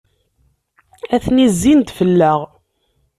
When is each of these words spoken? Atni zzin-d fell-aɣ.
Atni 1.15 1.45
zzin-d 1.51 1.89
fell-aɣ. 1.97 2.39